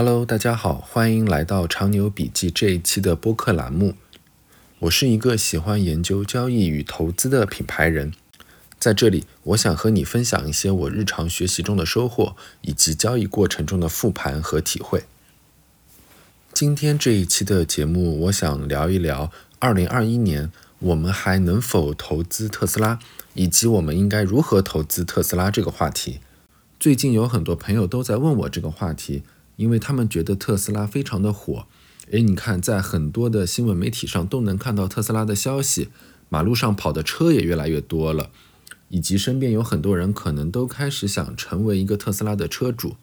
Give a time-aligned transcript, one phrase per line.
[0.00, 3.94] Hello，大家好，欢迎来到长牛笔记这一期的播客栏目。
[4.78, 8.12] 我是一个喜欢研究交易与投资的品牌人，
[8.78, 15.02] 在这里，我想和你分享一些我日常学习中的收获，以及交易过程中的复盘和体会。
[16.52, 23.00] 今天这一期的节目，我想聊一聊2021年我们还能否投资特斯拉，
[23.34, 26.20] 以及我们应该如何投资特斯拉这个话题。
[26.78, 29.24] 最近有很多朋友都在问我这个话题。
[29.58, 31.66] 因为他们觉得特斯拉非常的火，
[32.12, 35.88] 诶，你看在很多的新闻媒体上都能看到特斯拉的消息，
[36.28, 38.30] 马路上跑的车也越来越多了，
[38.88, 42.94] 以及身边有很多人可能都开始想成为一个特斯拉的车主，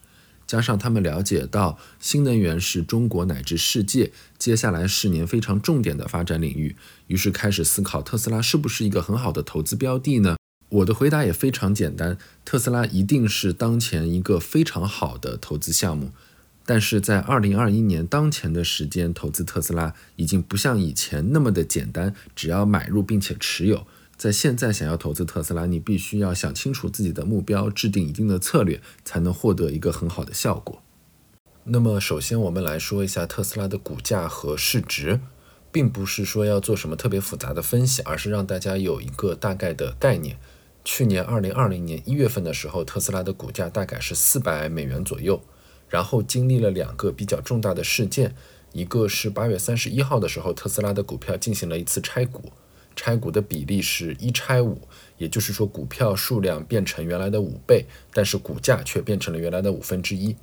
[0.47, 6.77] 加上他们了解到新能源是中国乃至世界接下来十年非常重点的发展领域，
[7.07, 10.37] 于是开始思考特斯拉是不是一个很好的投资标的呢？
[10.69, 16.11] 我的回答也非常简单，特斯拉一定是当前一个非常好的投资项目。
[16.65, 23.85] 但是在二零二一年当前的时间，投资特斯拉已经不像以前那么的简单，只要买入并且持有。
[24.17, 30.81] 在现在想要投资特斯拉，你必须要想清楚自己的目标，制定一定的策略，才能获得一个很好的效果。
[31.65, 35.19] 那么，首先我们来说一下特斯拉的股价和市值，
[35.71, 40.39] 并不是说要做什么特别复杂的分析，而是让大家有一个大概的概念。
[40.85, 45.43] 去年二零二零年一月份的时候，特斯拉的股价大概是四百美元左右。
[45.95, 48.35] 然后经历了两个比较重大的事件，
[48.73, 52.51] 一个是八月三十一号的时候，特斯拉的股票进行了一次拆股，
[52.97, 54.81] 拆股的比例是一拆五，
[55.17, 60.35] 也就是说股票数量变成原来的五倍，但是股价却变成了原来的五分之一。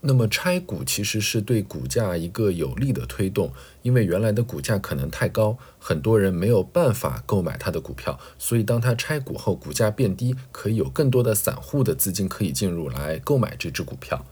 [0.00, 14.24] 那么拆股其实是对股价一个有利的推动，因为原来的股价可能太高，很多人没有办法购买它的股票，所以当它拆股后，股价变低，可以有更多的散户的资金可以进入来购买这只股票。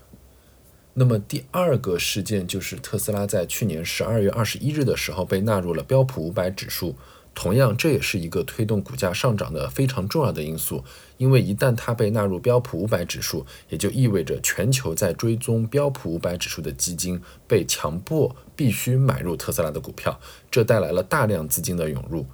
[0.98, 6.96] 那么第二个事件就是特斯拉在去年十二月二十一日的时候被纳入了标普五百指数，
[7.34, 10.82] 同样这也是一个推动股价上涨的非常重要的因素。
[11.18, 20.18] 因为一旦它被纳入标普五百指数，也就意味着全球在追踪标普五百指数的基金被强迫必须买入特斯拉的股票，
[20.50, 22.24] 这带来了大量资金的涌入。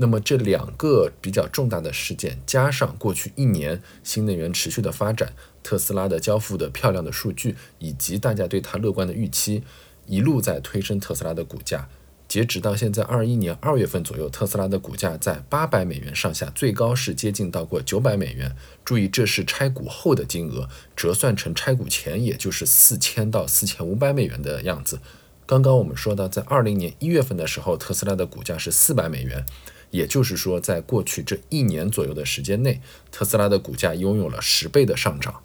[0.00, 5.32] 那么这两个比较重大的事件，加上过去一年新能源持续的发展，
[5.62, 9.64] 特斯拉的交付的漂亮的数据，以及大家对它乐观的预期，
[10.06, 11.88] 一路在推升特斯拉的股价。
[12.28, 18.54] 截止到现在二一年二月份左右，特斯拉的股价在八百美元上下，最高是接近到过九百美元。
[18.84, 25.00] 注意，这是拆股后的金额，折算成拆股前，也就是四千到四千五百美元的样子。
[25.46, 29.44] 刚刚我们说到，在二零年一月份的时候，特斯拉的股价是四百美元。
[29.90, 35.42] 也就是说，在过去这一年左右的时间内，特斯拉的股价拥有了十倍的上涨。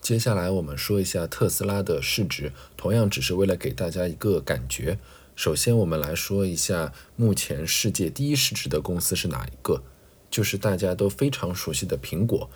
[0.00, 4.98] 接下来我们说一下特斯拉的市值，同样只是为了给大家一个感觉。
[5.34, 9.82] 首先，我们来说一下目前世界第一市值的公司是哪一个，
[10.30, 12.48] 就是大家都非常熟悉的苹果。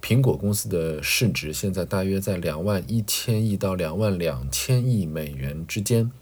[0.00, 6.12] 苹果公司的市值现在大约在两万一千亿到两万两千亿美元之间。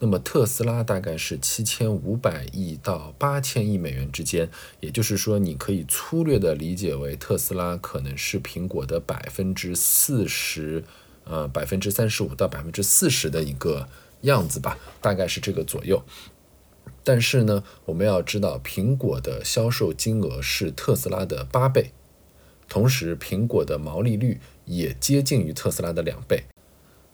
[0.00, 4.48] 那么特斯拉大概是七千五百亿到八千亿美元之间，
[4.78, 10.84] 也就是说，你可以粗略的理解为特斯拉可能是苹果的百分之四十，
[11.24, 13.88] 呃，百分之三十五到百分之四十的一个
[14.20, 16.00] 样子吧，大概是这个左右。
[17.02, 21.90] 但是呢，我们要知道，苹果的销售金额是特斯拉的八倍，
[22.68, 26.44] 同时苹果的毛利率也接近于特斯拉的两倍。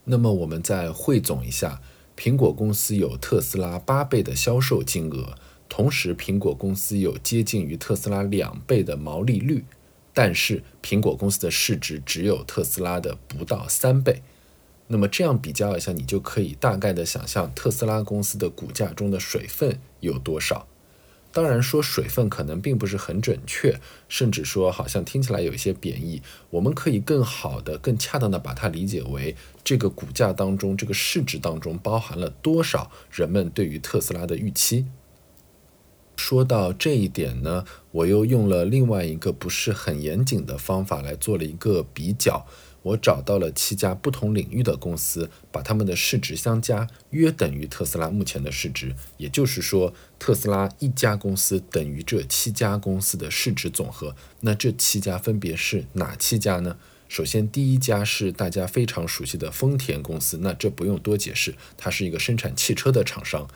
[0.04, 1.80] 那么我们再汇总一下。
[2.16, 5.36] 苹果公司有特斯拉八倍的销售金额，
[5.68, 9.64] 同时苹果公司有接近于特斯拉两倍的毛利率，
[10.12, 14.22] 但是苹果公司的市值只有特斯拉的不到三倍。
[14.86, 20.68] 那么这样比较一下，你就可以大概的想象特斯拉公司的股价中的水分有多少。
[21.34, 26.22] 当然说水分可能并不是很准确，甚至说好像听起来有一些贬义。
[26.48, 29.34] 我们可以更好的、更恰当的把它理解为
[29.64, 34.86] 这个股价当中、这个市值当中包含了多少人们对于特斯拉的预期。
[36.16, 42.46] 说到这一点呢，我又用了另外一个不是很严谨的方法来做了一个比较。
[42.84, 48.94] 我找到了七家不同领域的公司，把它们的市值相加，约等于特斯拉目前的市值。
[49.16, 54.14] 也就是说，特斯拉一家公司等于这七家公司的市值总和。
[54.40, 56.76] 那这七家分别是哪七家呢？
[57.08, 63.48] 首先，第一家是大家非常熟悉的丰田公司，那这不用多解释，它是一个生产汽车的厂商。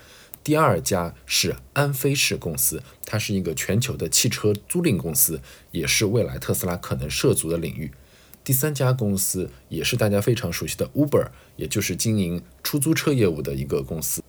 [0.43, 5.43] 第二家是安飞士公司，它是一个全球的汽车租赁公司，
[5.73, 7.91] 也是未来特斯拉可能涉足的领域。
[8.49, 14.23] 第三家公司也是大家非常熟悉的 Uber，也就是经营出租车业务的一个公司。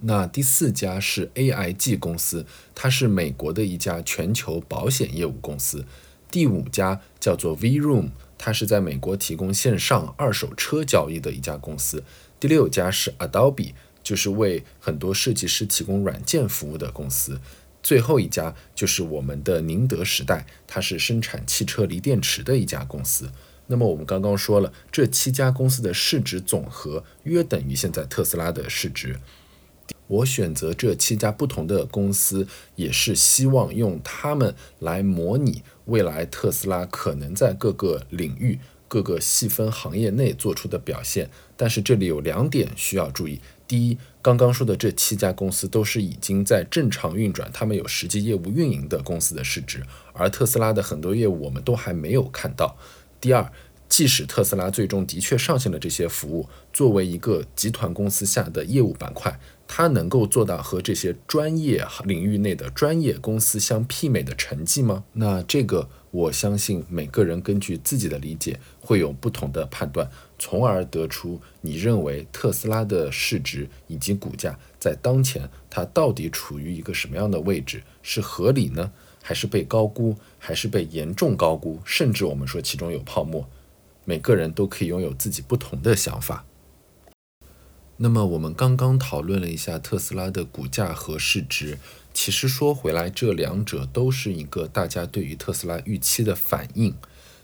[0.00, 2.44] 那第四家是 AIG 公司，
[2.74, 5.86] 它是美国的一家全球保险业务公司。
[6.28, 12.02] 第五家叫做 VRoom，它是在美国提供线上二手车交易的一家公司。
[12.40, 17.40] 第六家是 Adobe，就是为很多设计师提供软件服务的公司。
[17.84, 23.30] 最后一家就是我们的宁德时代，它是生产汽车锂电池的一家公司。
[23.66, 29.20] 那么我们刚刚说了，这七家公司的市值总和约等于现在特斯拉的市值。
[30.06, 32.46] 我选择这七家不同的公司，
[32.76, 38.58] 也是希望用它们来模拟未来特斯拉可能在各个领域、
[38.88, 41.30] 各个细分行业内做出的表现。
[41.56, 43.40] 但是这里有两点需要注意。
[43.66, 49.82] 第一，刚刚说的这七家公司都是已经在正常运转，他们有实际业务运营的公司的市值，
[50.14, 52.74] 而特斯拉的很多业务我们都还没有看到。
[53.20, 53.52] 第二，
[53.86, 59.38] 即使特斯拉最终的确上线了这些服务，作为一个集团公司下的业务板块，
[59.68, 65.04] 它能够做到和这些专业领域内的专业公司相媲美的成绩吗？
[65.12, 70.08] 那这个我相信每个人根据自己的理解会有不同的判断。
[70.38, 77.82] 从而得出你认为特斯拉的市值以及股价在当前它到底处于一个什么样的位置？
[78.00, 81.80] 是合理呢，还是被高估，还是被严重高估？
[81.84, 83.48] 甚至我们说其中有泡沫？
[84.04, 86.44] 每个人都可以拥有自己不同的想法。
[87.96, 91.78] 那么我们刚刚讨论了一下特斯拉的股价和市值，
[92.14, 96.94] 其实说回来，这两者都是一个大家对于特斯拉预期的反应。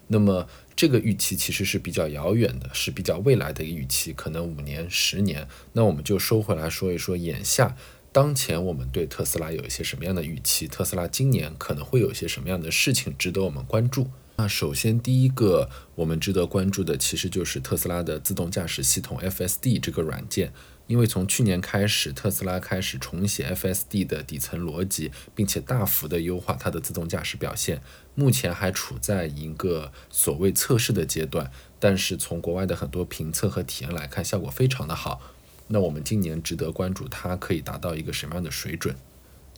[0.07, 5.47] 那么这个预期其实是比较遥远的，是比较未来的一个预期，可能五年、十年。
[5.73, 7.77] 那我们就收回来说一说，眼下
[8.11, 10.67] 当前我们对特斯拉有一些什么样的预期？
[10.67, 14.09] 特斯拉今年可能会有一些什么样的事情值得我们关注？
[14.37, 20.53] 那首先第一个我们值得关注的，其实就是特斯拉的自动驾驶系统 FSD 这个软件。
[20.91, 27.81] 因为从去年开始，特斯拉开始重写 FSD 的底层逻辑，并且大幅的优化它的自动驾驶表现。
[28.17, 31.49] 目前还处在一个所谓测试的阶段，
[31.79, 35.21] 但是从国外的很多评测和体验来看，效果非常的好。
[35.69, 38.97] 那我们今年值得关注它可以达到一个什么样的水准？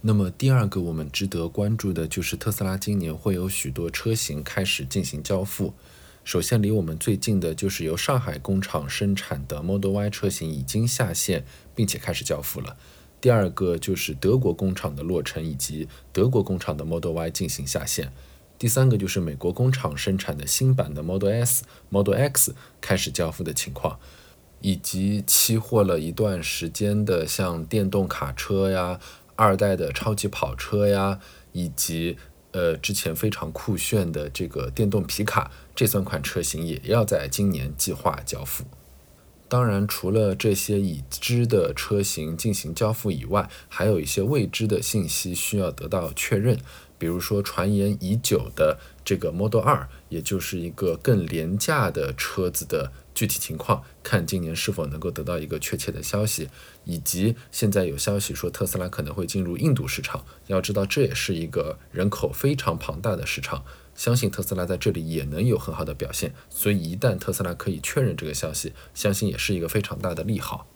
[0.03, 5.73] 那么第二个我们值得关注的就是特斯拉今年会有许多车型开始进行交付。
[6.25, 12.77] 首先，离我们最近的就是由上海工厂生产的 Model Y 车型已经下线，并且开始交付了。
[13.21, 18.13] 第二个就是德国工厂的落成，以及德国工厂的 Model Y 进行下线。
[18.57, 23.99] 第三个就是美国工厂生产的新版的 Model S、Model X 开始交付的情况，
[24.61, 29.01] 以及期货了一段时间的像电动卡车呀、
[29.35, 31.19] 二代的超级跑车呀，
[31.51, 32.17] 以及。
[32.53, 38.65] 呃，之前非常酷炫的这个电动皮卡这三款车型也要在今年计划交付。
[39.49, 46.59] 当然，除了这些已知的车型进行交付以外，还有一些未知的信息需要得到确认。
[46.99, 56.49] 比如说，传言已久的这个 Model 2，也就是一个更廉价的车子的具体情况，看今年是否能够得到一个确切的消息。
[56.85, 63.65] 以及现在有消息说特斯拉可能会进入印度市场，要知道这也是一个人口非常庞大的市场，
[63.95, 66.35] 相信特斯拉在这里也能有很好的表现。
[66.49, 70.67] 所以一旦特斯拉可以确认这个消息，相信也是一个非常大的利好。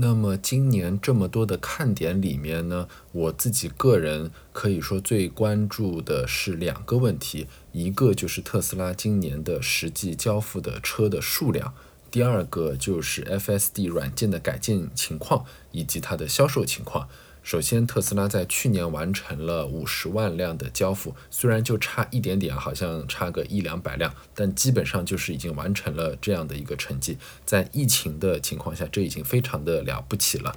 [0.00, 11.74] 那么今年这么多的看点里面呢，我自己个人可以说最关注的是两个问题，一个就是特斯拉今年的实际交付的车的数量，
[12.12, 17.08] 第二个就是 FSD 软件的改进情况以及它的销售情况。
[17.48, 27.16] 首先，特斯拉在去年完成了五十万辆的交付，虽然就差一点点，好像差个一两百辆，但基本上就是已经完成了这样的一个成绩。
[27.46, 30.54] 在疫情的情况下，这已经非常的了不起了。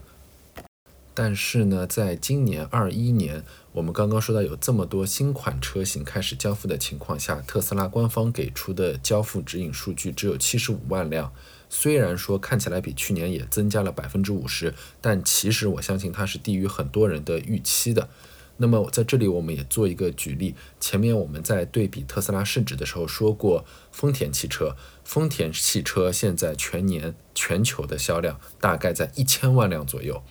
[1.14, 11.32] 但是呢，在今年二一年，我们刚刚说到有这么多新款车型开始交付的情况下，特斯拉官方给出的交付指引数据只有七十五万辆。
[11.74, 18.10] 虽然说看起来比去年也增加了百分之五十，但其实我相信它是低于很多人的预期的。
[18.58, 24.76] 那么在这里我们也做一个举例，前面我们在对比特斯拉市值的时候说过，丰田汽车，
[25.06, 30.22] 丰田汽车现在全年全球的销量大概在一千万辆左右。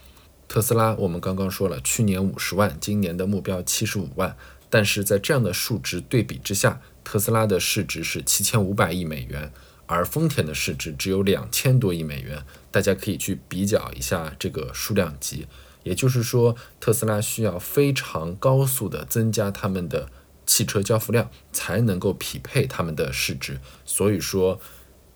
[0.47, 4.37] 特斯拉我们刚刚说了，去年五十万，今年的目标七十五万，
[4.69, 9.51] 但是在这样的数值对比之下，特斯拉的市值是七千五百亿美元。
[9.97, 15.49] 而丰田的市值只有两千多亿美元，大家可以去比较一下这个数量级。
[15.83, 20.09] 也就是说，特斯拉需要非常高速的增加他们的
[20.47, 23.59] 汽车交付量才能够匹配他们的市值。
[23.85, 24.61] 所以说，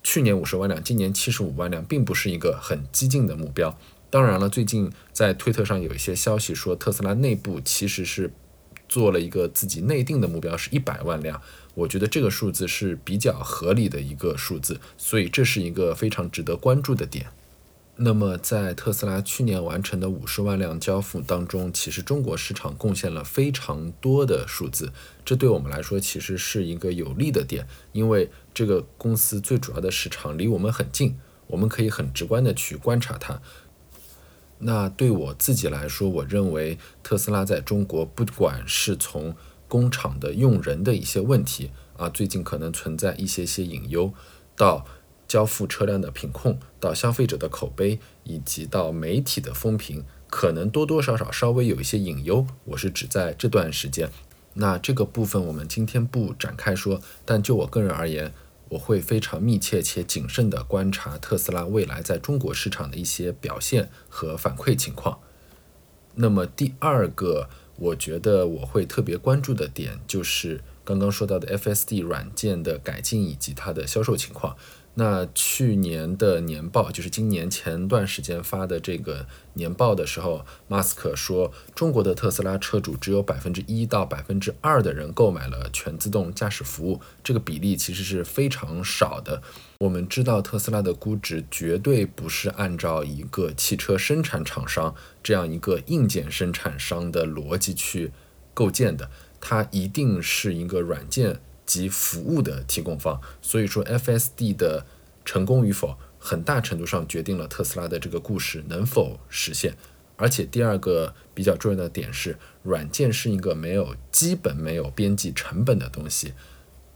[0.03, 3.77] 去年五十万辆，今年七十五万辆，并不是一个很激进的目标。
[4.09, 8.33] 当然了，最近在推特上有一些消息说，特斯拉内部其实是
[8.89, 11.41] 做了一个自己内定的目标，是一百万辆。
[11.75, 17.27] 我觉得这个数字是比较合理的一个数字，所以这是一个非常值得关注的点。
[17.97, 24.91] 那么，在特斯拉去年完成的五十万辆交付当中，其实中国市场贡献了非常多的数字，
[25.23, 31.17] 这对我们来说其实是一个有利的点，因为这个公司最主要的市场离我们很近，
[31.47, 33.41] 我们可以很直观的去观察它。
[34.59, 39.33] 那对我自己来说，我认为特斯拉在中国，不管是从
[39.67, 44.13] 工厂的用人的一些问题啊，最近可能存在一些些隐忧，
[44.55, 44.85] 到。
[45.27, 52.45] 交付车辆的品控，到消费者的口碑，以及到媒体的风评，可能多多少少稍微有一些隐忧。
[52.65, 54.11] 我是指在这段时间，
[54.53, 57.01] 那这个部分我们今天不展开说。
[57.25, 58.31] 但就我个人而言，
[58.69, 65.17] 我会非常密切且谨慎地观察特斯拉未来在中国市场的一些表现和反馈情况。
[66.13, 74.55] 那么第二个，我觉得我会特别关注的点，就是刚刚说到的 FSD 软件的改进以及它的销售情况。
[74.97, 89.41] 那去年的年报，就是今年前段时间发的这个年报的时候，马斯克说，中国的特斯拉车主只有百分之一到百分之二的人购买了全自动驾驶服务，这个比例其实是非常少的。
[89.79, 98.13] 我们知道，特斯拉的估值绝对不是按照一个汽车生产厂商这样一个硬件生产商的逻辑去
[98.53, 99.09] 构建的，
[99.41, 101.41] 它一定是一个软件。
[101.65, 104.85] 及服务的提供方，所以说 FSD 的
[105.23, 109.75] 成功与否，很大程度上决定了特斯拉的这个故事能否实现。
[110.17, 116.33] 而且第二个比较重要的点是，软件是一个没有基本没有边际成本的东西。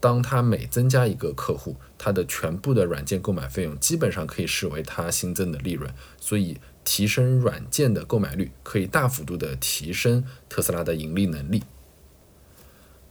[0.00, 5.92] 当它每增加一个客户，它的全部的软件购买费用基本上可以视为它新增的利润。
[6.18, 11.62] 所以提升软件的购买率，可以大幅度的提升特斯拉的盈利能力。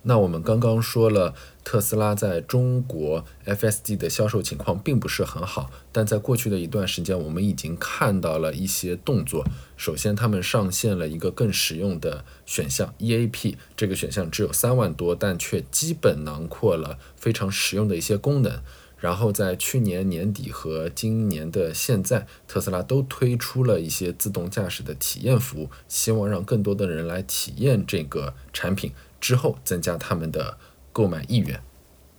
[0.03, 9.45] 那我们刚刚说了，特斯拉在中国 FSD 的销售情况并不是很好，但在过去的一段时间，我们已经看到了一些动作。
[9.75, 18.61] 首先，他们上线了一个更实用的选项 EAP，这个选项只有三万多，但却基本囊括了非常实用的一些功能。
[18.97, 28.91] 然后，在去年年底和今年的现在，特斯拉都推出了一些自动驾驶的体验服务，希望让更多的人来体验这个产品。
[29.19, 30.57] 之后增加他们的
[30.91, 31.61] 购买意愿，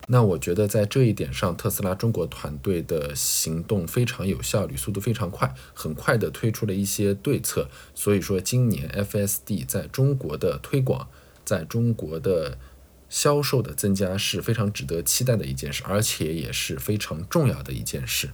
[0.09, 7.69] 那我觉得在这一点上，特斯拉中国团队的行动非常有效率，速度非常快，很快的推出了一些对策。
[7.95, 11.09] 所以说，今年 FSD 在中国的推广，
[11.45, 12.59] 在中国的
[13.09, 18.31] 销售的增加是非常值得期待的一件事，而且也是非常重要的一件事。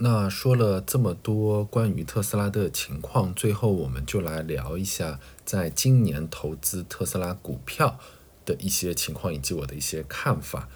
[0.00, 7.98] 那说了这么多关于特斯拉的情况，最后我们就来聊一下，在今年投资特斯拉股票
[8.44, 10.68] 的一些情况以及我的一些看法。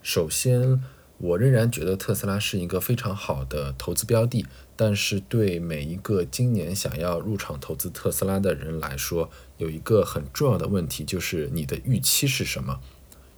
[0.00, 0.80] 首先，
[1.18, 12.78] 我仍然觉得特斯拉是一个非常好的投资标的，但是对每一个今年想要入场投资特斯拉的人来说，有一个很重要的问题，就是你的预期是什么？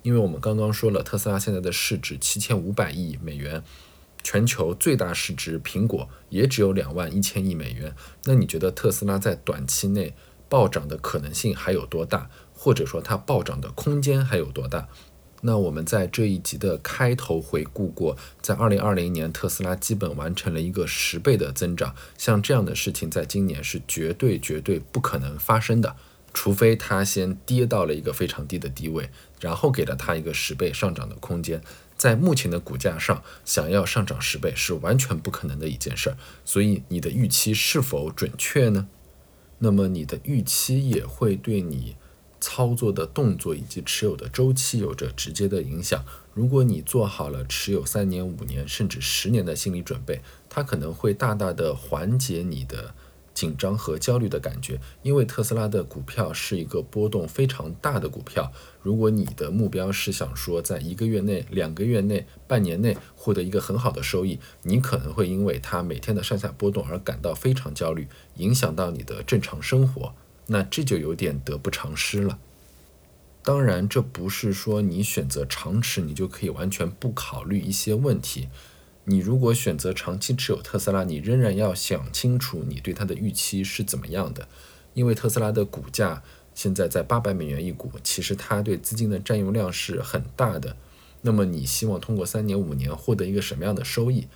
[0.02, 3.64] 因为我们刚刚说了，特斯拉现在的市值七千五百亿美元。
[4.22, 10.14] 全球最大市值苹果也只有两万一千亿美元，那你觉得特斯拉在短期内
[10.48, 12.30] 暴涨的可能性还有多大？
[12.52, 14.88] 或者说它暴涨的空间还有多大？
[15.42, 25.96] 那我们在这一集的开头回顾过，在二零二零年特斯拉基本完成了一个十倍的增长，像这样的事情在今年是绝对绝对不可能发生的，
[26.34, 29.08] 除非它先跌到了一个非常低的低位，
[29.40, 31.62] 然后给了它一个十倍上涨的空间。
[32.00, 36.16] 在目前的股价上，想要上涨十倍是完全不可能的一件事儿。
[36.46, 38.88] 所以你的预期是否准确呢？
[39.58, 41.96] 那么你的预期也会对你
[42.40, 46.02] 操作的动作以及持有的周期有着直接的影响。
[46.32, 52.94] 如果你做好了持有三年、五年甚至十年的心理准备，它可能会大大的缓解你的。
[53.32, 58.52] 紧张和焦虑的感觉，因为特斯拉的股票是一个波动非常大的股票。
[58.82, 70.14] 如果你的目标是想说在一个月内、两个月内、半年内获得一个很好的收益，你可能会因为它每天的上下波动而感到非常焦虑，影响到你的正常生活。
[70.46, 72.38] 那这就有点得不偿失了。
[73.42, 78.48] 当然，这不是说你选择长持，你就可以完全不考虑一些问题。
[79.04, 84.46] 你如果选择长期持有特斯拉，你仍然要想清楚你对它的预期是怎么样的，
[84.94, 86.22] 因为特斯拉的股价
[86.54, 90.76] 现在在八百美元一股，其实它对资金的占用量是很大的。
[91.22, 94.28] 那么你希望通过三年五年获得一个什么样的收益？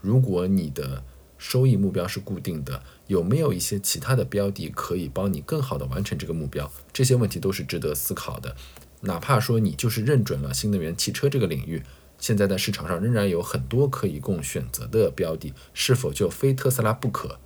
[0.00, 1.04] 如果你的
[1.38, 6.72] 收益目标是固定的，有没有一些其他的标的可以帮你更好的完成这个目标？
[6.92, 8.56] 这些问题都是值得思考的。
[9.02, 11.82] 哪怕说你就是认准了新能源汽车这个领域，
[12.22, 17.40] 现在在市场上仍然有很多可以供选择的标的，是否就非特斯拉不可？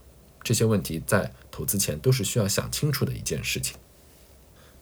[0.45, 3.79] 这些问题在投资前都是需要想清楚的一件事情。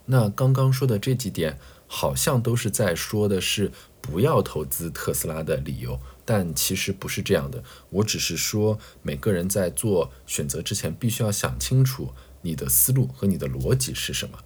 [0.07, 3.71] 那刚刚说的这几点，好像都是在说的是
[4.01, 7.63] 不要投资特斯拉的理由，但其实不是这样的。
[7.91, 14.41] 我只是说，每个人在做选择之前，必须要想清楚你的思路和你的逻辑是什么。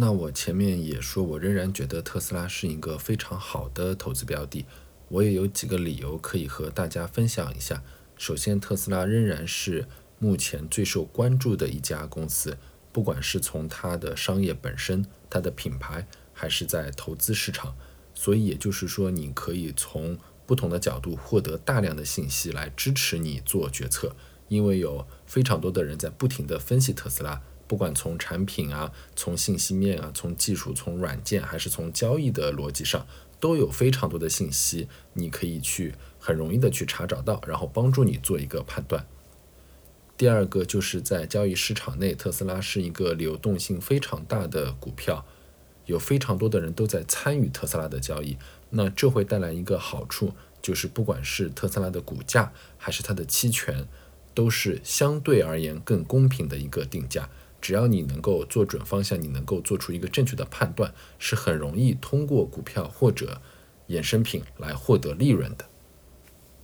[0.00, 4.64] 那我前面也说，我仍然觉得特斯拉是一个非常好的投资标的。
[5.08, 7.82] 我也有几个理由可以和大家分享一下。
[8.16, 9.88] 首先，特斯拉仍然是
[10.20, 12.56] 目前最受关注的一家公司。
[12.92, 17.76] 不管是从它的商业本身、它的品牌，还是在投资市场，
[18.14, 24.14] 所以也就是说，你可以从不同的角度获得大量的信息来支持你做决策。
[24.46, 33.06] 因为有非常多的人在不停地分析特斯拉，不管从产品啊、从信息面啊、从技术、从软件，还是从交易的逻辑上，
[33.38, 39.06] 都有非常多的信息，你可以去很容易的去查找到，然后帮助你做一个判断。
[40.16, 45.24] 第二个就是在交易市场内，特斯拉是一个流动性非常大的股票，
[45.84, 48.36] 有非常多的人都在参与特斯拉的交易。
[48.70, 53.86] 那这会带来一个好处，就是不管是特斯拉的股价还是它的期权，
[54.34, 57.28] 都是相对而言更公平的一个定价。
[57.60, 63.40] 只要你能够做准方向，你能够做出一个正确的判断，是很容易通过股票或者
[63.88, 65.64] 衍生品来获得利润的。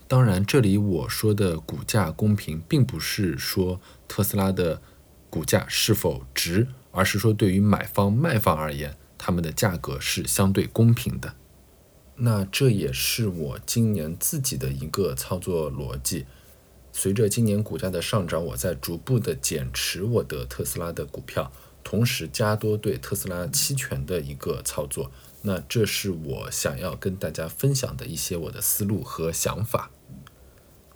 [0.07, 4.81] 当然，这里我说的股价公平，并不是说特斯拉的
[5.31, 11.35] 股价是否值，而是说对于买方卖方而言，他们的价格是相对公平的。
[12.17, 16.27] 那这也是我今年自己的一个操作逻辑。
[16.97, 21.51] 随着今年股价的上涨，我在逐步的减持我的特斯拉的股票，
[21.83, 25.11] 同时加多对特斯拉期权的一个操作。
[25.43, 29.91] 那这是我想要跟大家分享的一些我的思路和想法。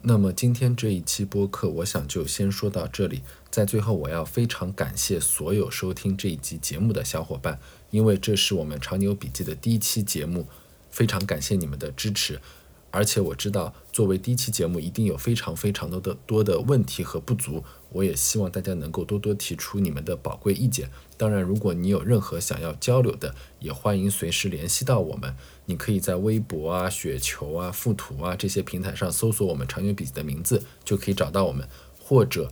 [0.02, 3.22] 那么今天这一期播客，我想就先说到这里。
[3.50, 7.58] 在最后，我要非常感谢所有收听这一集节目的小伙伴，
[7.90, 10.46] 因为这是我们长牛笔记的第一期节目，
[10.88, 12.40] 非常感谢你们的支持。
[12.90, 17.62] 而且我知道，作为第一期节目，一定有非常非常多的多的问题和不足。
[17.90, 20.90] 我也希望大家能够多多提出你们的宝贵意见。
[21.16, 25.34] 当然，如果你有任何想要交流的，也欢迎随时联系到我们。
[25.66, 32.50] 你可以在微博啊、雪球啊、附图啊这些平台上搜索我们长远笔记的名字，就可以找到我们，或者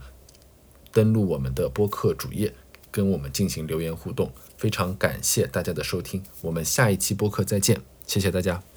[0.93, 2.55] 登录我们的播客主页，
[2.91, 4.33] 跟我们进行留言互动。
[4.59, 8.76] 非常感谢大家的收听，我们下一期播客再见，谢谢大家。